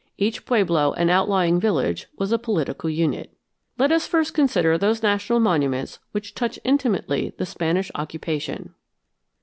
Each 0.17 0.43
pueblo 0.47 0.93
and 0.93 1.11
outlying 1.11 1.59
village 1.59 2.07
was 2.17 2.31
a 2.31 2.39
political 2.39 2.89
unit. 2.89 3.37
Let 3.77 3.91
us 3.91 4.07
first 4.07 4.33
consider 4.33 4.75
those 4.75 5.03
national 5.03 5.39
monuments 5.39 5.99
which 6.11 6.33
touch 6.33 6.57
intimately 6.65 7.33
the 7.37 7.45
Spanish 7.45 7.91
occupation. 7.93 8.73